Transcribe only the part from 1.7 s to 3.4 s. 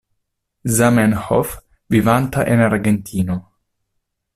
vivanta en Argentino.